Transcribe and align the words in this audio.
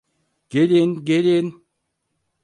Gelin, 0.49 1.05
gelin. 1.05 1.65